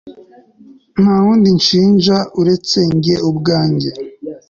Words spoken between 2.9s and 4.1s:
njye ubwanjye